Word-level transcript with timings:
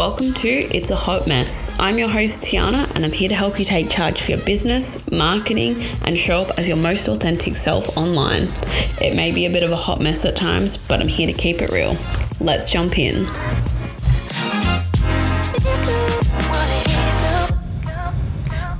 Welcome 0.00 0.32
to 0.32 0.48
It's 0.48 0.90
a 0.90 0.96
Hot 0.96 1.26
Mess. 1.26 1.70
I'm 1.78 1.98
your 1.98 2.08
host, 2.08 2.40
Tiana, 2.40 2.90
and 2.94 3.04
I'm 3.04 3.12
here 3.12 3.28
to 3.28 3.34
help 3.34 3.58
you 3.58 3.66
take 3.66 3.90
charge 3.90 4.22
for 4.22 4.30
your 4.30 4.40
business, 4.46 5.10
marketing, 5.10 5.78
and 6.06 6.16
show 6.16 6.40
up 6.40 6.58
as 6.58 6.66
your 6.66 6.78
most 6.78 7.06
authentic 7.06 7.54
self 7.54 7.98
online. 7.98 8.48
It 8.98 9.14
may 9.14 9.30
be 9.30 9.44
a 9.44 9.50
bit 9.50 9.62
of 9.62 9.72
a 9.72 9.76
hot 9.76 10.00
mess 10.00 10.24
at 10.24 10.36
times, 10.36 10.78
but 10.78 11.00
I'm 11.00 11.06
here 11.06 11.26
to 11.26 11.34
keep 11.34 11.60
it 11.60 11.70
real. 11.70 11.96
Let's 12.40 12.70
jump 12.70 12.98
in. 12.98 13.26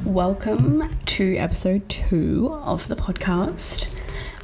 Welcome 0.06 0.88
to 1.04 1.36
episode 1.36 1.86
two 1.90 2.48
of 2.50 2.88
the 2.88 2.96
podcast. 2.96 3.94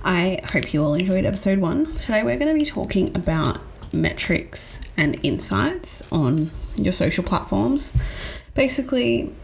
I 0.05 0.43
hope 0.53 0.75
you 0.75 0.85
all 0.85 0.93
enjoyed 0.93 1.25
episode 1.25 1.59
one. 1.59 1.87
Today, 1.87 2.23
we're 2.23 2.37
going 2.37 2.53
to 2.53 2.59
be 2.59 2.67
talking 2.67 3.17
about 3.17 3.61
metrics 3.95 4.83
and 4.99 5.19
insights 5.23 6.13
on 6.13 6.51
your 6.77 6.93
social 6.93 7.25
platforms. 7.25 7.97
Basically, 8.55 9.35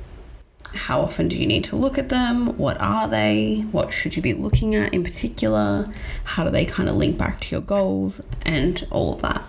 how 0.74 1.00
often 1.00 1.28
do 1.28 1.38
you 1.38 1.46
need 1.46 1.64
to 1.64 1.76
look 1.76 1.98
at 1.98 2.08
them? 2.08 2.56
What 2.58 2.80
are 2.80 3.08
they? 3.08 3.64
What 3.72 3.92
should 3.92 4.16
you 4.16 4.22
be 4.22 4.32
looking 4.32 4.74
at 4.74 4.94
in 4.94 5.04
particular? 5.04 5.92
How 6.24 6.44
do 6.44 6.50
they 6.50 6.64
kind 6.64 6.88
of 6.88 6.96
link 6.96 7.18
back 7.18 7.40
to 7.40 7.54
your 7.54 7.62
goals 7.62 8.26
and 8.46 8.86
all 8.90 9.14
of 9.14 9.22
that? 9.22 9.42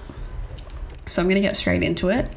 So, 1.06 1.22
I'm 1.22 1.28
going 1.28 1.42
to 1.42 1.48
get 1.48 1.56
straight 1.56 1.84
into 1.84 2.10
it 2.10 2.30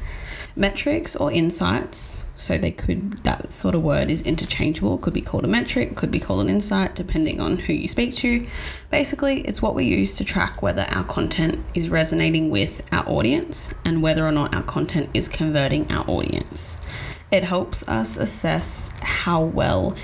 metrics 0.57 1.15
or 1.15 1.31
insights. 1.31 2.29
So 2.35 2.57
they 2.57 2.71
could, 2.71 3.13
that 3.19 3.51
sort 3.51 3.75
of 3.75 3.83
word 3.83 4.09
is 4.09 4.21
interchangeable, 4.21 4.97
could 4.97 5.13
be 5.13 5.21
called 5.21 5.45
a 5.45 5.47
metric, 5.47 5.95
could 5.95 6.11
be 6.11 6.19
called 6.19 6.41
an 6.41 6.49
insight, 6.49 6.95
depending 6.95 7.39
on 7.39 7.57
who 7.57 7.73
you 7.73 7.87
speak 7.87 8.15
to. 8.15 8.45
Basically, 8.91 9.41
it's 9.41 9.61
what 9.61 9.75
we 9.75 9.85
use 9.85 10.15
to 10.17 10.25
track 10.25 10.61
whether 10.61 10.85
our 10.89 11.03
content 11.03 11.63
is 11.73 11.89
resonating 11.89 12.49
with 12.49 12.81
our 12.91 13.07
audience 13.07 13.73
and 13.85 14.01
whether 14.01 14.25
or 14.25 14.31
not 14.31 14.55
our 14.55 14.63
content 14.63 15.09
is 15.13 15.27
converting 15.27 15.91
our 15.91 16.07
audience. 16.09 16.85
It 17.31 17.43
helps 17.43 17.87
us 17.87 18.17
assess 18.17 18.93
how 19.01 19.41
well 19.41 19.95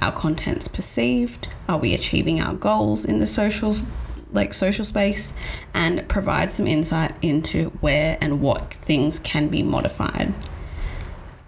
our 0.00 0.12
content's 0.12 0.68
perceived, 0.68 1.48
are 1.68 1.78
we 1.78 1.94
achieving 1.94 2.40
our 2.40 2.54
goals 2.54 3.04
in 3.04 3.18
the 3.18 3.26
socials 3.26 3.82
like 4.32 4.52
social 4.52 4.84
space 4.84 5.32
and 5.74 6.08
provide 6.08 6.50
some 6.50 6.66
insight 6.66 7.12
into 7.22 7.70
where 7.80 8.18
and 8.20 8.40
what 8.40 8.72
things 8.72 9.18
can 9.18 9.48
be 9.48 9.62
modified. 9.62 10.34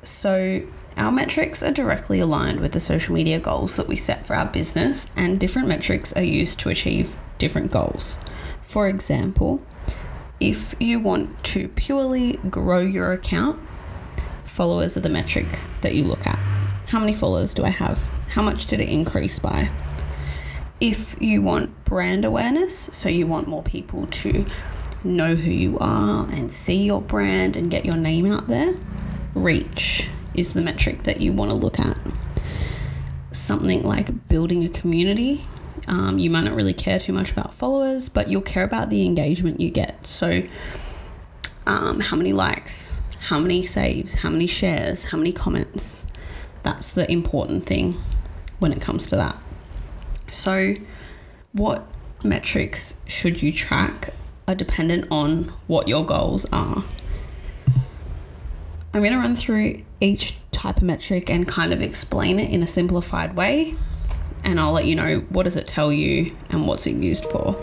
So, 0.02 0.62
our 0.96 1.12
metrics 1.12 1.62
are 1.62 1.72
directly 1.72 2.20
aligned 2.20 2.60
with 2.60 2.72
the 2.72 2.80
social 2.80 3.14
media 3.14 3.38
goals 3.38 3.76
that 3.76 3.86
we 3.86 3.96
set 3.96 4.26
for 4.26 4.34
our 4.34 4.46
business, 4.46 5.10
and 5.16 5.38
different 5.38 5.68
metrics 5.68 6.12
are 6.14 6.22
used 6.22 6.58
to 6.60 6.68
achieve 6.68 7.18
different 7.38 7.70
goals. 7.70 8.18
For 8.60 8.88
example, 8.88 9.62
if 10.40 10.74
you 10.80 11.00
want 11.00 11.42
to 11.44 11.68
purely 11.68 12.38
grow 12.48 12.80
your 12.80 13.12
account, 13.12 13.60
followers 14.44 14.96
are 14.96 15.00
the 15.00 15.08
metric 15.08 15.46
that 15.82 15.94
you 15.94 16.04
look 16.04 16.26
at. 16.26 16.38
How 16.88 16.98
many 16.98 17.12
followers 17.12 17.54
do 17.54 17.64
I 17.64 17.70
have? 17.70 17.98
How 18.30 18.42
much 18.42 18.66
did 18.66 18.80
it 18.80 18.88
increase 18.88 19.38
by? 19.38 19.70
If 20.80 21.20
you 21.20 21.42
want 21.42 21.84
brand 21.84 22.24
awareness, 22.24 22.74
so 22.74 23.08
you 23.08 23.26
want 23.26 23.46
more 23.48 23.62
people 23.62 24.06
to 24.06 24.46
know 25.04 25.34
who 25.34 25.50
you 25.50 25.78
are 25.78 26.26
and 26.30 26.52
see 26.52 26.84
your 26.84 27.00
brand 27.00 27.56
and 27.56 27.70
get 27.70 27.84
your 27.84 27.96
name 27.96 28.26
out 28.26 28.46
there, 28.48 28.74
reach 29.34 30.08
is 30.34 30.54
the 30.54 30.60
metric 30.60 31.02
that 31.02 31.20
you 31.20 31.32
want 31.32 31.50
to 31.50 31.56
look 31.56 31.78
at. 31.78 31.98
Something 33.32 33.82
like 33.82 34.28
building 34.28 34.64
a 34.64 34.68
community. 34.68 35.42
Um, 35.86 36.18
you 36.18 36.30
might 36.30 36.44
not 36.44 36.54
really 36.54 36.72
care 36.72 36.98
too 36.98 37.12
much 37.12 37.30
about 37.30 37.54
followers, 37.54 38.08
but 38.08 38.28
you'll 38.28 38.42
care 38.42 38.64
about 38.64 38.90
the 38.90 39.04
engagement 39.04 39.60
you 39.60 39.70
get. 39.70 40.06
So, 40.06 40.42
um, 41.66 42.00
how 42.00 42.16
many 42.16 42.32
likes, 42.32 43.02
how 43.20 43.38
many 43.38 43.62
saves, 43.62 44.14
how 44.14 44.30
many 44.30 44.46
shares, 44.46 45.04
how 45.04 45.18
many 45.18 45.32
comments. 45.32 46.06
That's 46.62 46.92
the 46.92 47.10
important 47.10 47.64
thing 47.64 47.94
when 48.58 48.72
it 48.72 48.80
comes 48.80 49.06
to 49.08 49.16
that. 49.16 49.38
So, 50.30 50.74
what 51.52 51.86
metrics 52.24 53.00
should 53.06 53.42
you 53.42 53.52
track 53.52 54.10
are 54.50 54.54
dependent 54.54 55.06
on 55.10 55.44
what 55.66 55.88
your 55.88 56.04
goals 56.04 56.44
are. 56.52 56.82
I'm 58.92 59.00
going 59.00 59.12
to 59.12 59.18
run 59.18 59.36
through 59.36 59.84
each 60.00 60.36
type 60.50 60.78
of 60.78 60.82
metric 60.82 61.30
and 61.30 61.46
kind 61.46 61.72
of 61.72 61.80
explain 61.80 62.40
it 62.40 62.50
in 62.50 62.62
a 62.62 62.66
simplified 62.66 63.36
way, 63.36 63.74
and 64.42 64.58
I'll 64.58 64.72
let 64.72 64.86
you 64.86 64.96
know 64.96 65.20
what 65.28 65.44
does 65.44 65.56
it 65.56 65.66
tell 65.66 65.92
you 65.92 66.34
and 66.50 66.66
what's 66.66 66.86
it 66.86 66.96
used 66.96 67.24
for. 67.24 67.56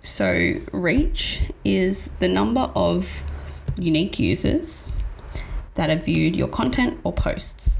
So, 0.00 0.54
reach 0.72 1.50
is 1.64 2.06
the 2.20 2.28
number 2.28 2.70
of 2.74 3.24
unique 3.76 4.20
users 4.20 4.94
that 5.74 5.90
have 5.90 6.04
viewed 6.04 6.36
your 6.36 6.48
content 6.48 7.00
or 7.02 7.12
posts. 7.12 7.78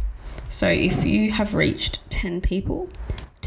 So, 0.48 0.66
if 0.66 1.04
you 1.04 1.30
have 1.30 1.54
reached 1.54 2.10
10 2.10 2.41
people, 2.41 2.88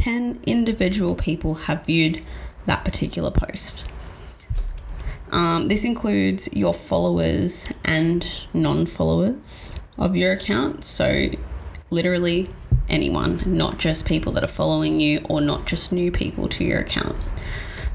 10 0.01 0.39
individual 0.47 1.13
people 1.13 1.53
have 1.53 1.85
viewed 1.85 2.23
that 2.65 2.83
particular 2.83 3.29
post. 3.29 3.87
Um, 5.31 5.67
this 5.67 5.85
includes 5.85 6.49
your 6.53 6.73
followers 6.73 7.71
and 7.85 8.47
non 8.51 8.87
followers 8.87 9.79
of 9.99 10.17
your 10.17 10.31
account. 10.31 10.83
So, 10.83 11.29
literally 11.91 12.49
anyone, 12.89 13.43
not 13.45 13.77
just 13.77 14.07
people 14.07 14.31
that 14.33 14.43
are 14.43 14.47
following 14.47 14.99
you 14.99 15.23
or 15.29 15.39
not 15.39 15.67
just 15.67 15.93
new 15.93 16.11
people 16.11 16.49
to 16.49 16.63
your 16.65 16.79
account. 16.79 17.15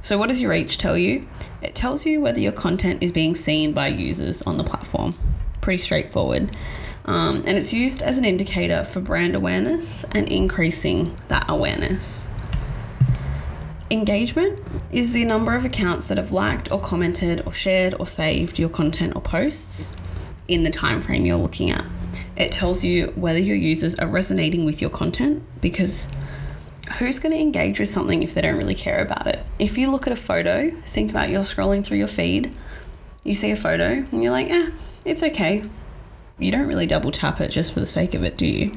So, 0.00 0.16
what 0.16 0.28
does 0.28 0.40
your 0.40 0.52
reach 0.52 0.78
tell 0.78 0.96
you? 0.96 1.26
It 1.60 1.74
tells 1.74 2.06
you 2.06 2.20
whether 2.20 2.38
your 2.38 2.52
content 2.52 3.02
is 3.02 3.10
being 3.10 3.34
seen 3.34 3.72
by 3.72 3.88
users 3.88 4.42
on 4.42 4.58
the 4.58 4.64
platform. 4.64 5.16
Pretty 5.60 5.78
straightforward. 5.78 6.56
Um, 7.06 7.44
and 7.46 7.56
it's 7.56 7.72
used 7.72 8.02
as 8.02 8.18
an 8.18 8.24
indicator 8.24 8.82
for 8.82 9.00
brand 9.00 9.36
awareness 9.36 10.04
and 10.10 10.28
increasing 10.30 11.16
that 11.28 11.44
awareness. 11.48 12.28
Engagement 13.92 14.60
is 14.90 15.12
the 15.12 15.24
number 15.24 15.54
of 15.54 15.64
accounts 15.64 16.08
that 16.08 16.18
have 16.18 16.32
liked 16.32 16.72
or 16.72 16.80
commented 16.80 17.42
or 17.46 17.52
shared 17.52 17.94
or 18.00 18.06
saved 18.06 18.58
your 18.58 18.68
content 18.68 19.14
or 19.14 19.22
posts 19.22 19.96
in 20.48 20.64
the 20.64 20.70
time 20.70 21.00
frame 21.00 21.24
you're 21.24 21.36
looking 21.36 21.70
at. 21.70 21.84
It 22.36 22.50
tells 22.50 22.84
you 22.84 23.12
whether 23.14 23.38
your 23.38 23.56
users 23.56 23.94
are 23.96 24.08
resonating 24.08 24.64
with 24.64 24.80
your 24.80 24.90
content 24.90 25.44
because 25.60 26.10
who's 26.98 27.20
going 27.20 27.32
to 27.32 27.40
engage 27.40 27.78
with 27.78 27.88
something 27.88 28.24
if 28.24 28.34
they 28.34 28.42
don't 28.42 28.56
really 28.56 28.74
care 28.74 29.00
about 29.00 29.28
it? 29.28 29.38
If 29.60 29.78
you 29.78 29.92
look 29.92 30.08
at 30.08 30.12
a 30.12 30.16
photo, 30.16 30.70
think 30.70 31.10
about 31.10 31.30
you're 31.30 31.42
scrolling 31.42 31.86
through 31.86 31.98
your 31.98 32.08
feed, 32.08 32.52
you 33.22 33.34
see 33.34 33.52
a 33.52 33.56
photo 33.56 34.04
and 34.10 34.22
you're 34.24 34.32
like, 34.32 34.50
eh, 34.50 34.70
it's 35.04 35.22
okay 35.22 35.62
you 36.38 36.52
don't 36.52 36.66
really 36.66 36.86
double 36.86 37.10
tap 37.10 37.40
it 37.40 37.50
just 37.50 37.72
for 37.72 37.80
the 37.80 37.86
sake 37.86 38.14
of 38.14 38.22
it, 38.22 38.36
do 38.36 38.46
you? 38.46 38.72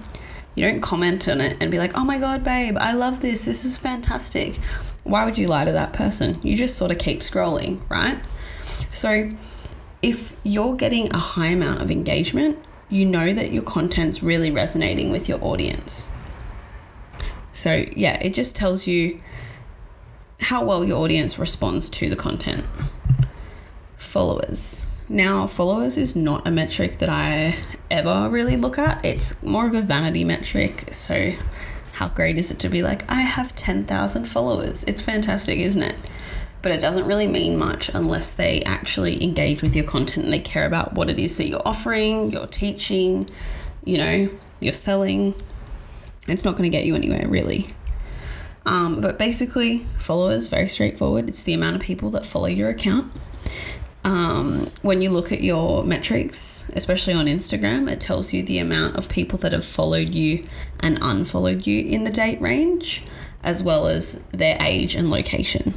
You 0.55 0.65
don't 0.65 0.81
comment 0.81 1.27
on 1.27 1.41
it 1.41 1.57
and 1.59 1.71
be 1.71 1.77
like, 1.77 1.97
oh 1.97 2.03
my 2.03 2.17
god, 2.17 2.43
babe, 2.43 2.77
I 2.79 2.93
love 2.93 3.21
this. 3.21 3.45
This 3.45 3.65
is 3.65 3.77
fantastic. 3.77 4.55
Why 5.03 5.25
would 5.25 5.37
you 5.37 5.47
lie 5.47 5.65
to 5.65 5.71
that 5.71 5.93
person? 5.93 6.35
You 6.43 6.55
just 6.55 6.77
sort 6.77 6.91
of 6.91 6.97
keep 6.97 7.19
scrolling, 7.19 7.79
right? 7.89 8.19
So, 8.89 9.29
if 10.01 10.39
you're 10.43 10.75
getting 10.75 11.13
a 11.13 11.17
high 11.17 11.47
amount 11.47 11.81
of 11.81 11.91
engagement, 11.91 12.57
you 12.89 13.05
know 13.05 13.33
that 13.33 13.51
your 13.51 13.63
content's 13.63 14.23
really 14.23 14.51
resonating 14.51 15.11
with 15.11 15.29
your 15.29 15.43
audience. 15.43 16.11
So, 17.51 17.85
yeah, 17.95 18.17
it 18.21 18.33
just 18.33 18.55
tells 18.55 18.87
you 18.87 19.21
how 20.39 20.63
well 20.63 20.85
your 20.85 21.03
audience 21.03 21.37
responds 21.37 21.89
to 21.89 22.09
the 22.09 22.15
content. 22.15 22.65
Followers. 23.97 24.88
Now, 25.11 25.47
followers 25.47 25.97
is 25.97 26.15
not 26.15 26.47
a 26.47 26.51
metric 26.51 26.97
that 26.97 27.09
I 27.09 27.55
ever 27.89 28.29
really 28.29 28.55
look 28.55 28.77
at. 28.77 29.03
It's 29.03 29.41
more 29.41 29.65
of 29.65 29.73
a 29.73 29.81
vanity 29.81 30.23
metric. 30.23 30.93
So, 30.93 31.33
how 31.93 32.09
great 32.09 32.37
is 32.37 32.51
it 32.51 32.59
to 32.59 32.69
be 32.69 32.83
like, 32.83 33.09
I 33.09 33.21
have 33.21 33.55
10,000 33.55 34.25
followers? 34.25 34.83
It's 34.83 35.01
fantastic, 35.01 35.57
isn't 35.57 35.81
it? 35.81 35.95
But 36.61 36.73
it 36.73 36.79
doesn't 36.79 37.07
really 37.07 37.27
mean 37.27 37.57
much 37.57 37.89
unless 37.89 38.33
they 38.33 38.61
actually 38.61 39.23
engage 39.23 39.63
with 39.63 39.75
your 39.75 39.85
content 39.85 40.25
and 40.25 40.33
they 40.33 40.39
care 40.39 40.67
about 40.67 40.93
what 40.93 41.09
it 41.09 41.17
is 41.17 41.37
that 41.37 41.47
you're 41.47 41.67
offering, 41.67 42.31
you're 42.31 42.45
teaching, 42.45 43.27
you 43.83 43.97
know, 43.97 44.29
you're 44.59 44.73
selling. 44.73 45.33
It's 46.27 46.45
not 46.45 46.51
going 46.51 46.69
to 46.69 46.77
get 46.77 46.85
you 46.85 46.93
anywhere, 46.93 47.27
really. 47.27 47.65
Um, 48.63 49.01
but 49.01 49.17
basically, 49.17 49.79
followers, 49.79 50.47
very 50.47 50.67
straightforward. 50.67 51.27
It's 51.27 51.41
the 51.41 51.55
amount 51.55 51.77
of 51.77 51.81
people 51.81 52.11
that 52.11 52.27
follow 52.27 52.45
your 52.45 52.69
account 52.69 53.11
um, 54.03 54.67
when 54.81 55.01
you 55.01 55.09
look 55.09 55.31
at 55.31 55.43
your 55.43 55.83
metrics, 55.83 56.69
especially 56.73 57.13
on 57.13 57.25
Instagram, 57.25 57.89
it 57.89 57.99
tells 57.99 58.33
you 58.33 58.43
the 58.43 58.59
amount 58.59 58.95
of 58.95 59.09
people 59.09 59.37
that 59.39 59.51
have 59.51 59.65
followed 59.65 60.15
you 60.15 60.45
and 60.79 60.97
unfollowed 61.01 61.67
you 61.67 61.83
in 61.83 62.05
the 62.05 62.11
date 62.11 62.39
range, 62.39 63.03
as 63.43 63.63
well 63.63 63.87
as 63.87 64.23
their 64.27 64.57
age 64.61 64.95
and 64.95 65.09
location. 65.09 65.73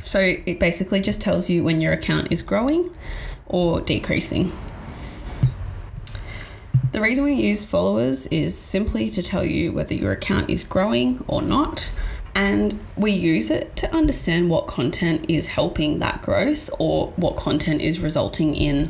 So 0.00 0.20
it 0.20 0.58
basically 0.58 1.00
just 1.00 1.20
tells 1.20 1.50
you 1.50 1.64
when 1.64 1.80
your 1.80 1.92
account 1.92 2.30
is 2.30 2.42
growing 2.42 2.90
or 3.46 3.80
decreasing. 3.80 4.52
The 6.92 7.00
reason 7.00 7.24
we 7.24 7.34
use 7.34 7.64
followers 7.64 8.26
is 8.28 8.56
simply 8.56 9.10
to 9.10 9.22
tell 9.22 9.44
you 9.44 9.72
whether 9.72 9.94
your 9.94 10.12
account 10.12 10.50
is 10.50 10.64
growing 10.64 11.22
or 11.28 11.42
not 11.42 11.92
and 12.38 12.80
we 12.96 13.10
use 13.10 13.50
it 13.50 13.74
to 13.74 13.92
understand 13.92 14.48
what 14.48 14.68
content 14.68 15.24
is 15.28 15.48
helping 15.48 15.98
that 15.98 16.22
growth 16.22 16.70
or 16.78 17.08
what 17.16 17.34
content 17.34 17.82
is 17.82 17.98
resulting 17.98 18.54
in 18.54 18.86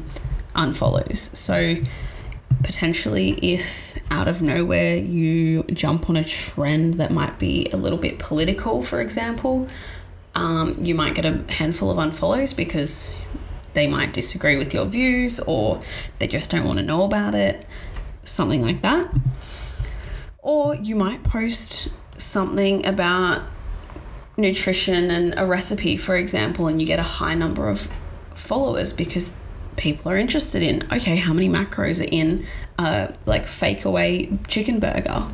unfollows. 0.55 1.35
So 1.35 1.77
potentially 2.63 3.39
if 3.41 3.97
out 4.13 4.29
of 4.29 4.43
nowhere 4.43 4.97
you 4.97 5.63
jump 5.63 6.11
on 6.11 6.17
a 6.19 6.25
trend 6.25 6.95
that 6.95 7.11
might 7.11 7.39
be 7.39 7.67
a 7.73 7.79
little 7.79 7.97
bit 7.97 8.19
political, 8.19 8.83
for 8.83 9.01
example, 9.01 9.67
um, 10.35 10.77
you 10.85 10.95
might 10.95 11.15
get 11.15 11.25
a 11.25 11.43
handful 11.51 11.91
of 11.91 11.97
unfollows 11.97 12.55
because 12.55 13.19
they 13.73 13.87
might 13.87 14.13
disagree 14.13 14.59
with 14.59 14.75
your 14.75 14.85
views 14.85 15.41
or 15.41 15.81
they 16.19 16.27
just 16.27 16.51
don't 16.51 16.67
want 16.67 16.81
to 16.81 16.85
know 16.85 17.03
about 17.03 17.35
it, 17.35 17.65
something 18.25 18.61
like 18.61 18.83
that. 18.83 19.11
Or 20.37 20.75
you 20.75 20.95
might 20.97 21.23
post 21.23 21.89
something 22.19 22.85
about 22.85 23.43
nutrition 24.37 25.11
and 25.11 25.35
a 25.37 25.47
recipe, 25.47 25.97
for 25.97 26.17
example, 26.17 26.69
and 26.69 26.81
you 26.81 26.87
get 26.87 26.99
a 26.99 27.05
high 27.05 27.35
number 27.35 27.69
of 27.69 27.93
followers 28.35 28.93
because 28.93 29.37
people 29.77 30.11
are 30.11 30.17
interested 30.17 30.63
in 30.63 30.83
okay, 30.93 31.17
how 31.17 31.33
many 31.33 31.49
macros 31.49 32.01
are 32.01 32.09
in 32.11 32.45
a 32.79 33.15
like 33.27 33.47
fake 33.47 33.85
away 33.85 34.39
chicken 34.47 34.79
burger? 34.79 35.25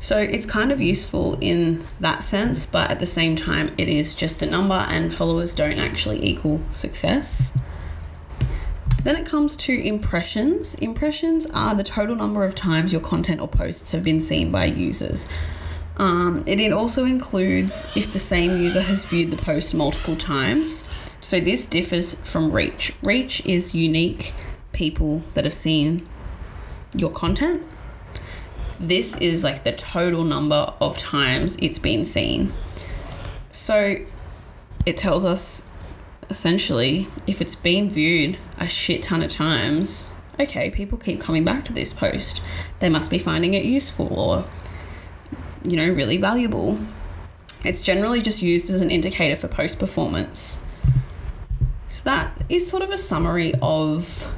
So 0.00 0.18
it's 0.18 0.46
kind 0.46 0.70
of 0.70 0.80
useful 0.80 1.38
in 1.40 1.82
that 2.00 2.22
sense, 2.22 2.66
but 2.66 2.90
at 2.90 2.98
the 2.98 3.06
same 3.06 3.34
time, 3.34 3.74
it 3.78 3.88
is 3.88 4.14
just 4.14 4.42
a 4.42 4.46
number, 4.46 4.74
and 4.74 5.12
followers 5.12 5.54
don't 5.54 5.78
actually 5.78 6.24
equal 6.24 6.60
success. 6.70 7.58
Then 9.02 9.16
it 9.16 9.24
comes 9.24 9.56
to 9.58 9.72
impressions. 9.72 10.74
Impressions 10.76 11.46
are 11.46 11.74
the 11.74 11.84
total 11.84 12.14
number 12.14 12.44
of 12.44 12.54
times 12.54 12.92
your 12.92 13.00
content 13.00 13.40
or 13.40 13.48
posts 13.48 13.92
have 13.92 14.04
been 14.04 14.20
seen 14.20 14.50
by 14.50 14.66
users. 14.66 15.28
Um, 15.98 16.44
it, 16.46 16.60
it 16.60 16.72
also 16.72 17.04
includes 17.04 17.86
if 17.96 18.12
the 18.12 18.18
same 18.18 18.60
user 18.60 18.82
has 18.82 19.04
viewed 19.04 19.30
the 19.30 19.36
post 19.36 19.74
multiple 19.74 20.16
times. 20.16 20.88
So 21.20 21.40
this 21.40 21.66
differs 21.66 22.14
from 22.30 22.50
reach. 22.50 22.94
Reach 23.02 23.44
is 23.46 23.74
unique 23.74 24.34
people 24.72 25.22
that 25.34 25.44
have 25.44 25.54
seen 25.54 26.06
your 26.94 27.10
content. 27.10 27.62
This 28.78 29.16
is 29.18 29.42
like 29.42 29.64
the 29.64 29.72
total 29.72 30.22
number 30.22 30.72
of 30.80 30.98
times 30.98 31.56
it's 31.62 31.78
been 31.78 32.04
seen. 32.04 32.50
So 33.50 33.96
it 34.84 34.96
tells 34.98 35.24
us 35.24 35.68
essentially 36.28 37.06
if 37.26 37.40
it's 37.40 37.54
been 37.54 37.88
viewed 37.88 38.36
a 38.58 38.68
shit 38.68 39.00
ton 39.02 39.22
of 39.22 39.30
times, 39.30 40.14
okay, 40.38 40.70
people 40.70 40.98
keep 40.98 41.20
coming 41.20 41.44
back 41.44 41.64
to 41.64 41.72
this 41.72 41.94
post. 41.94 42.42
They 42.80 42.90
must 42.90 43.10
be 43.10 43.18
finding 43.18 43.54
it 43.54 43.64
useful 43.64 44.12
or 44.20 44.44
you 45.66 45.76
know, 45.76 45.92
really 45.92 46.16
valuable. 46.16 46.78
It's 47.64 47.82
generally 47.82 48.20
just 48.20 48.42
used 48.42 48.70
as 48.70 48.80
an 48.80 48.90
indicator 48.90 49.36
for 49.36 49.48
post 49.48 49.78
performance. 49.78 50.64
So, 51.88 52.08
that 52.10 52.44
is 52.48 52.68
sort 52.68 52.82
of 52.82 52.90
a 52.90 52.98
summary 52.98 53.52
of 53.62 54.34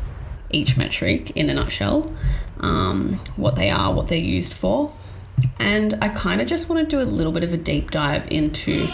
each 0.50 0.76
metric 0.76 1.30
in 1.32 1.50
a 1.50 1.54
nutshell 1.54 2.12
um, 2.60 3.14
what 3.36 3.56
they 3.56 3.70
are, 3.70 3.92
what 3.92 4.08
they're 4.08 4.18
used 4.18 4.52
for. 4.52 4.90
And 5.58 5.94
I 6.02 6.08
kind 6.08 6.40
of 6.40 6.46
just 6.46 6.68
want 6.68 6.88
to 6.88 6.96
do 6.96 7.02
a 7.02 7.06
little 7.06 7.32
bit 7.32 7.44
of 7.44 7.52
a 7.52 7.56
deep 7.56 7.90
dive 7.90 8.26
into 8.30 8.88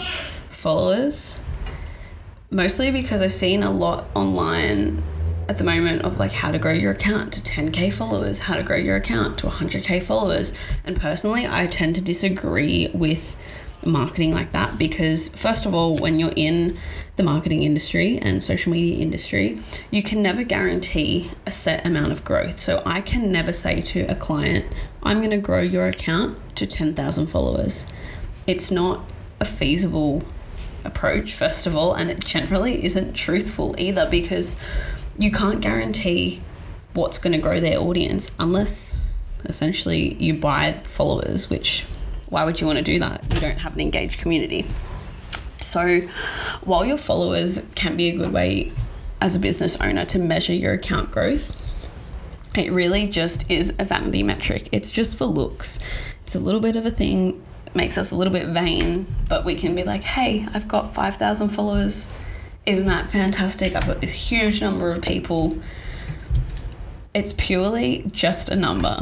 followers, 0.49 1.43
mostly 2.51 2.91
because 2.91 3.21
I've 3.21 3.31
seen 3.31 3.63
a 3.63 3.71
lot 3.71 4.05
online 4.15 5.01
at 5.47 5.57
the 5.57 5.63
moment 5.63 6.03
of 6.03 6.19
like 6.19 6.31
how 6.31 6.51
to 6.51 6.57
grow 6.57 6.73
your 6.73 6.91
account 6.91 7.33
to 7.33 7.41
10k 7.41 7.93
followers, 7.93 8.39
how 8.39 8.55
to 8.55 8.63
grow 8.63 8.77
your 8.77 8.95
account 8.95 9.37
to 9.39 9.47
100k 9.47 10.01
followers. 10.01 10.53
And 10.83 10.99
personally, 10.99 11.47
I 11.47 11.67
tend 11.67 11.95
to 11.95 12.01
disagree 12.01 12.89
with 12.93 13.37
marketing 13.85 14.33
like 14.33 14.51
that 14.51 14.77
because, 14.79 15.29
first 15.29 15.65
of 15.65 15.73
all, 15.73 15.97
when 15.97 16.19
you're 16.19 16.33
in 16.35 16.77
the 17.15 17.23
marketing 17.23 17.63
industry 17.63 18.17
and 18.17 18.43
social 18.43 18.71
media 18.71 18.97
industry, 18.97 19.57
you 19.91 20.03
can 20.03 20.21
never 20.21 20.43
guarantee 20.43 21.29
a 21.45 21.51
set 21.51 21.85
amount 21.85 22.11
of 22.11 22.25
growth. 22.25 22.57
So 22.57 22.81
I 22.85 23.01
can 23.01 23.31
never 23.31 23.53
say 23.53 23.81
to 23.81 24.01
a 24.05 24.15
client, 24.15 24.65
I'm 25.03 25.17
going 25.17 25.29
to 25.29 25.37
grow 25.37 25.61
your 25.61 25.87
account 25.87 26.37
to 26.57 26.65
10,000 26.65 27.27
followers. 27.27 27.91
It's 28.47 28.71
not 28.71 29.11
a 29.39 29.45
feasible 29.45 30.23
approach, 30.83 31.33
first 31.33 31.65
of 31.67 31.75
all, 31.75 31.93
and 31.93 32.09
it 32.09 32.23
generally 32.23 32.83
isn't 32.83 33.13
truthful 33.13 33.75
either 33.77 34.07
because 34.09 34.61
you 35.17 35.31
can't 35.31 35.61
guarantee 35.61 36.41
what's 36.93 37.17
going 37.17 37.33
to 37.33 37.39
grow 37.39 37.59
their 37.59 37.79
audience 37.79 38.33
unless 38.39 39.13
essentially 39.45 40.15
you 40.15 40.33
buy 40.33 40.73
followers, 40.85 41.49
which 41.49 41.85
why 42.29 42.43
would 42.43 42.59
you 42.59 42.67
want 42.67 42.77
to 42.77 42.83
do 42.83 42.99
that? 42.99 43.23
You 43.33 43.39
don't 43.39 43.59
have 43.59 43.73
an 43.73 43.81
engaged 43.81 44.19
community. 44.19 44.65
So, 45.61 46.01
while 46.63 46.85
your 46.85 46.97
followers 46.97 47.71
can 47.75 47.95
be 47.95 48.09
a 48.09 48.17
good 48.17 48.31
way 48.31 48.71
as 49.21 49.35
a 49.35 49.39
business 49.39 49.79
owner 49.79 50.05
to 50.05 50.19
measure 50.19 50.53
your 50.53 50.73
account 50.73 51.11
growth, 51.11 51.61
it 52.57 52.71
really 52.71 53.07
just 53.07 53.49
is 53.49 53.73
a 53.79 53.85
vanity 53.85 54.23
metric. 54.23 54.69
It's 54.71 54.91
just 54.91 55.17
for 55.17 55.25
looks. 55.25 55.79
It's 56.23 56.35
a 56.35 56.39
little 56.39 56.61
bit 56.61 56.75
of 56.75 56.85
a 56.85 56.91
thing, 56.91 57.43
makes 57.73 57.97
us 57.97 58.11
a 58.11 58.15
little 58.15 58.33
bit 58.33 58.47
vain, 58.47 59.05
but 59.29 59.45
we 59.45 59.55
can 59.55 59.75
be 59.75 59.83
like, 59.83 60.03
hey, 60.03 60.45
I've 60.53 60.67
got 60.67 60.93
5,000 60.93 61.49
followers 61.49 62.13
isn't 62.65 62.87
that 62.87 63.07
fantastic? 63.07 63.75
I've 63.75 63.85
got 63.85 64.01
this 64.01 64.13
huge 64.13 64.61
number 64.61 64.91
of 64.91 65.01
people. 65.01 65.57
It's 67.13 67.33
purely 67.33 68.05
just 68.11 68.49
a 68.49 68.55
number. 68.55 69.01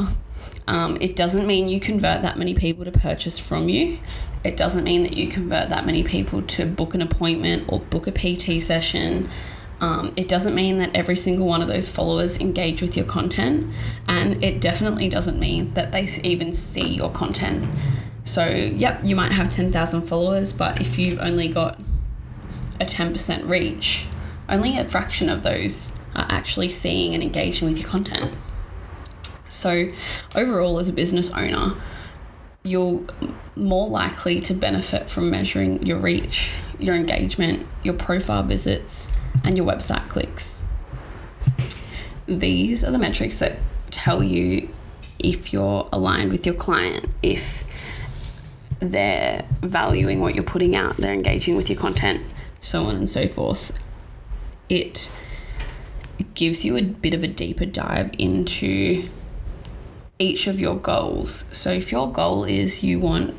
Um, 0.66 0.98
it 1.00 1.16
doesn't 1.16 1.46
mean 1.46 1.68
you 1.68 1.80
convert 1.80 2.22
that 2.22 2.38
many 2.38 2.54
people 2.54 2.84
to 2.84 2.92
purchase 2.92 3.38
from 3.38 3.68
you. 3.68 3.98
It 4.44 4.56
doesn't 4.56 4.84
mean 4.84 5.02
that 5.02 5.16
you 5.16 5.28
convert 5.28 5.70
that 5.70 5.86
many 5.86 6.04
people 6.04 6.42
to 6.42 6.66
book 6.66 6.94
an 6.94 7.00
appointment 7.00 7.64
or 7.68 7.80
book 7.80 8.06
a 8.06 8.12
PT 8.12 8.60
session. 8.60 9.28
Um, 9.80 10.12
it 10.16 10.28
doesn't 10.28 10.54
mean 10.54 10.78
that 10.78 10.94
every 10.94 11.16
single 11.16 11.46
one 11.46 11.62
of 11.62 11.68
those 11.68 11.88
followers 11.88 12.40
engage 12.40 12.82
with 12.82 12.96
your 12.96 13.06
content. 13.06 13.66
And 14.06 14.42
it 14.44 14.60
definitely 14.60 15.08
doesn't 15.08 15.38
mean 15.38 15.72
that 15.74 15.92
they 15.92 16.06
even 16.22 16.52
see 16.52 16.86
your 16.86 17.10
content. 17.10 17.66
So, 18.22 18.46
yep, 18.46 19.00
you 19.04 19.16
might 19.16 19.32
have 19.32 19.50
10,000 19.50 20.02
followers, 20.02 20.52
but 20.52 20.80
if 20.80 20.98
you've 20.98 21.18
only 21.18 21.48
got 21.48 21.78
a 22.80 22.84
10% 22.84 23.48
reach, 23.48 24.06
only 24.48 24.78
a 24.78 24.84
fraction 24.84 25.28
of 25.28 25.42
those 25.42 25.98
are 26.14 26.26
actually 26.28 26.68
seeing 26.68 27.14
and 27.14 27.22
engaging 27.22 27.66
with 27.68 27.80
your 27.80 27.88
content. 27.88 28.36
So, 29.48 29.90
overall, 30.34 30.78
as 30.78 30.88
a 30.88 30.92
business 30.92 31.32
owner, 31.32 31.74
you're 32.64 33.02
more 33.56 33.88
likely 33.88 34.40
to 34.40 34.54
benefit 34.54 35.10
from 35.10 35.30
measuring 35.30 35.82
your 35.84 35.98
reach, 35.98 36.60
your 36.78 36.94
engagement, 36.94 37.66
your 37.82 37.94
profile 37.94 38.42
visits, 38.42 39.12
and 39.44 39.56
your 39.56 39.66
website 39.66 40.08
clicks. 40.08 40.66
These 42.26 42.82
are 42.82 42.90
the 42.90 42.98
metrics 42.98 43.38
that 43.38 43.58
tell 43.90 44.22
you 44.22 44.70
if 45.18 45.52
you're 45.52 45.88
aligned 45.92 46.30
with 46.32 46.46
your 46.46 46.54
client, 46.54 47.06
if 47.22 47.64
they're 48.80 49.46
valuing 49.60 50.20
what 50.20 50.34
you're 50.34 50.44
putting 50.44 50.74
out, 50.74 50.96
they're 50.96 51.12
engaging 51.12 51.56
with 51.56 51.70
your 51.70 51.78
content, 51.78 52.22
so 52.64 52.86
on 52.86 52.96
and 52.96 53.08
so 53.08 53.28
forth. 53.28 53.78
It 54.70 55.14
gives 56.34 56.64
you 56.64 56.76
a 56.76 56.82
bit 56.82 57.12
of 57.12 57.22
a 57.22 57.28
deeper 57.28 57.66
dive 57.66 58.10
into 58.18 59.04
each 60.18 60.46
of 60.46 60.58
your 60.58 60.76
goals. 60.76 61.44
So, 61.56 61.70
if 61.70 61.92
your 61.92 62.10
goal 62.10 62.44
is 62.44 62.82
you 62.82 62.98
want 62.98 63.34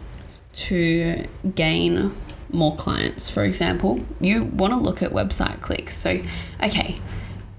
to 0.53 1.25
gain 1.55 2.11
more 2.51 2.75
clients, 2.75 3.29
for 3.29 3.43
example, 3.43 3.99
you 4.21 4.43
want 4.43 4.73
to 4.73 4.79
look 4.79 5.01
at 5.01 5.11
website 5.11 5.59
clicks. 5.59 5.95
So, 5.95 6.21
okay, 6.63 6.97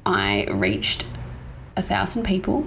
I 0.07 0.47
reached 0.51 1.05
a 1.77 1.83
thousand 1.83 2.25
people, 2.25 2.65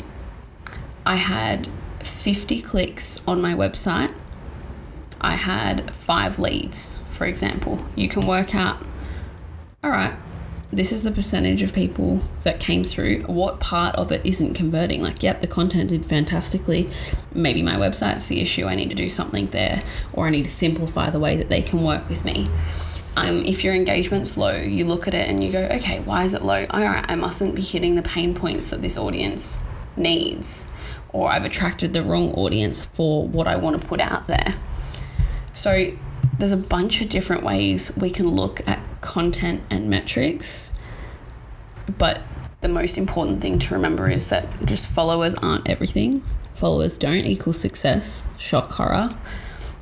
I 1.06 1.16
had 1.16 1.70
50 2.04 2.62
clicks 2.62 3.26
on 3.26 3.42
my 3.42 3.54
website, 3.54 4.14
I 5.22 5.36
had 5.36 5.94
five 5.96 6.38
leads, 6.38 6.98
for 7.12 7.26
example. 7.26 7.80
You 7.96 8.10
can 8.10 8.28
work 8.28 8.54
out 8.54 8.84
all 9.82 9.92
right, 9.92 10.14
this 10.72 10.92
is 10.92 11.04
the 11.04 11.12
percentage 11.12 11.62
of 11.62 11.74
people 11.74 12.18
that 12.44 12.60
came 12.60 12.84
through. 12.84 13.22
What 13.22 13.60
part 13.60 13.96
of 13.96 14.12
it 14.12 14.26
isn't 14.26 14.54
converting? 14.54 15.02
Like, 15.02 15.24
yep, 15.24 15.40
the 15.40 15.48
content 15.48 15.90
did 15.90 16.06
fantastically. 16.06 16.90
Maybe 17.34 17.64
my 17.64 17.76
website's 17.76 18.28
the 18.28 18.42
issue. 18.42 18.66
I 18.66 18.76
need 18.76 18.90
to 18.90 18.96
do 18.96 19.08
something 19.08 19.48
there, 19.48 19.82
or 20.12 20.28
I 20.28 20.32
need 20.32 20.44
to 20.44 20.52
simplify 20.52 21.10
the 21.10 21.20
way 21.20 21.38
that 21.38 21.50
they 21.50 21.62
can 21.62 21.84
work 21.84 22.10
with 22.10 22.26
me. 22.26 22.48
Um, 23.16 23.44
if 23.46 23.64
your 23.64 23.74
engagement's 23.74 24.38
low, 24.38 24.56
you 24.56 24.86
look 24.86 25.08
at 25.08 25.14
it 25.14 25.30
and 25.30 25.44
you 25.44 25.52
go, 25.52 25.64
okay, 25.64 26.02
why 26.02 26.24
is 26.24 26.34
it 26.34 26.44
low? 26.44 26.66
All 26.70 26.82
right, 26.82 27.06
I 27.10 27.16
mustn't 27.16 27.56
be 27.56 27.62
hitting 27.62 27.96
the 27.96 28.04
pain 28.04 28.36
points 28.36 28.70
that 28.70 28.82
this 28.82 28.98
audience 28.98 29.66
needs, 29.96 30.72
or 31.14 31.32
I've 31.32 31.46
attracted 31.46 31.94
the 31.94 32.04
wrong 32.04 32.34
audience 32.34 32.86
for 32.86 33.26
what 33.26 33.48
I 33.48 33.56
want 33.56 33.82
to 33.82 33.88
put 33.88 34.02
out 34.02 34.28
there. 34.28 34.56
So, 35.54 35.92
there's 36.38 36.52
a 36.52 36.58
bunch 36.58 37.02
of 37.02 37.10
different 37.10 37.44
ways 37.44 37.96
we 37.98 38.10
can 38.10 38.28
look 38.28 38.66
at 38.68 38.80
content 39.10 39.64
and 39.72 39.90
metrics. 39.90 40.80
But 41.98 42.22
the 42.62 42.70
most 42.70 42.96
important 42.96 43.42
thing 43.42 43.58
to 43.58 43.74
remember 43.74 44.08
is 44.08 44.30
that 44.30 44.46
just 44.66 44.88
followers 44.88 45.34
aren't 45.36 45.68
everything. 45.68 46.22
Followers 46.54 47.00
don't 47.00 47.26
equal 47.26 47.54
success, 47.54 48.32
shock 48.38 48.70
horror. 48.74 49.10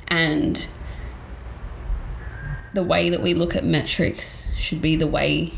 And 0.08 0.66
the 2.72 2.82
way 2.82 3.10
that 3.10 3.20
we 3.20 3.34
look 3.34 3.54
at 3.54 3.64
metrics 3.64 4.56
should 4.56 4.80
be 4.80 4.96
the 4.96 5.06
way 5.06 5.52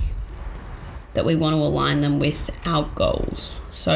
that 1.15 1.25
we 1.25 1.37
want 1.37 1.55
to 1.55 1.59
align 1.59 2.01
them 2.01 2.19
with 2.19 2.51
our 2.67 2.85
goals. 2.97 3.65
So 3.71 3.93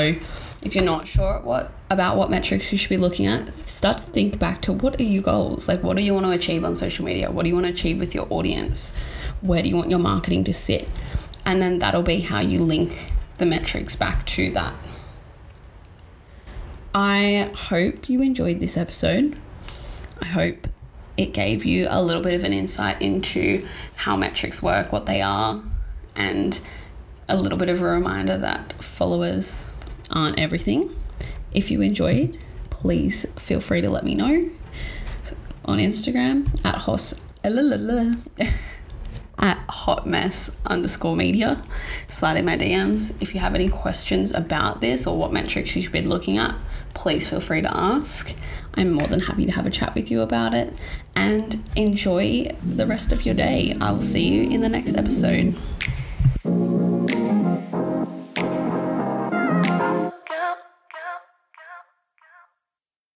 if 0.63 0.75
you're 0.75 0.85
not 0.85 1.09
sure 1.09 1.41
what 1.41 1.73
about 1.91 2.17
what 2.17 2.31
metrics 2.31 2.71
you 2.71 2.79
should 2.79 2.91
be 2.91 2.97
looking 2.97 3.27
at, 3.27 3.53
start 3.53 3.99
to 3.99 4.05
think 4.05 4.39
back 4.39 4.61
to 4.63 4.73
what 4.73 5.01
are 5.01 5.05
your 5.05 5.23
goals? 5.23 5.67
Like 5.67 5.83
what 5.83 5.97
do 5.97 6.03
you 6.03 6.15
want 6.15 6.27
to 6.27 6.33
achieve 6.33 6.65
on 6.65 6.77
social 6.77 7.05
media? 7.05 7.31
What 7.31 7.43
do 7.43 7.49
you 7.49 7.55
want 7.55 7.67
to 7.67 7.73
achieve 7.73 7.99
with 7.99 8.15
your 8.15 8.29
audience? 8.31 8.97
Where 9.41 9.63
do 9.63 9.69
you 9.69 9.77
want 9.77 9.91
your 9.91 9.99
marketing 9.99 10.45
to 10.45 10.53
sit? 10.53 10.91
And 11.45 11.61
then 11.61 11.79
that'll 11.79 12.03
be 12.03 12.21
how 12.21 12.41
you 12.41 12.61
link 12.61 13.11
the 13.39 13.47
metrics 13.47 13.97
back 13.97 14.25
to 14.27 14.51
that. 14.53 14.75
I 16.95 17.51
hope 17.55 18.09
you 18.09 18.23
enjoyed 18.23 18.61
this 18.61 18.77
episode. 18.77 19.37
I 20.21 20.27
hope 20.27 20.69
it 21.17 21.33
gave 21.33 21.65
you 21.65 21.87
a 21.91 22.03
little 22.03 22.23
bit 22.23 22.35
of 22.35 22.45
an 22.45 22.53
insight 22.53 23.01
into 23.03 23.67
how 23.97 24.17
metrics 24.17 24.63
work, 24.63 24.93
what 24.93 25.07
they 25.07 25.21
are, 25.21 25.61
and 26.17 26.61
a 27.29 27.37
little 27.37 27.59
bit 27.59 27.69
of 27.69 27.81
a 27.81 27.85
reminder 27.85 28.37
that 28.39 28.83
followers 28.83 29.65
aren't 30.11 30.39
everything. 30.39 30.91
If 31.53 31.71
you 31.71 31.81
enjoyed, 31.83 32.39
please 32.71 33.33
feel 33.41 33.61
free 33.61 33.81
to 33.81 33.91
let 33.91 34.05
me 34.05 34.15
know 34.15 34.51
on 35.65 35.79
Instagram 35.79 36.49
at 36.65 36.77
hos 36.77 37.25
at 39.39 39.59
hot 39.69 40.07
mess 40.07 40.57
underscore 40.67 41.17
media. 41.17 41.63
Slide 42.07 42.37
in 42.37 42.45
my 42.45 42.57
DMs 42.57 43.21
if 43.21 43.35
you 43.35 43.41
have 43.41 43.55
any 43.55 43.69
questions 43.69 44.33
about 44.33 44.81
this 44.81 45.07
or 45.07 45.19
what 45.19 45.33
metrics 45.33 45.75
you 45.75 45.83
should 45.83 45.93
be 45.93 46.03
looking 46.03 46.39
at. 46.39 46.55
Please 46.95 47.29
feel 47.29 47.41
free 47.41 47.63
to 47.63 47.77
ask. 47.77 48.37
I'm 48.75 48.93
more 48.93 49.07
than 49.07 49.21
happy 49.21 49.47
to 49.47 49.53
have 49.53 49.67
a 49.67 49.71
chat 49.71 49.95
with 49.95 50.11
you 50.11 50.21
about 50.21 50.55
it 50.55 50.79
and 51.15 51.63
enjoy 51.77 52.51
the 52.65 52.87
rest 52.87 53.13
of 53.13 53.25
your 53.25 53.35
day. 53.35 53.77
I 53.81 53.93
will 53.93 54.03
see 54.03 54.29
you 54.29 54.51
in 54.51 54.61
the 54.61 54.69
next 54.69 54.97
episode. 54.97 55.55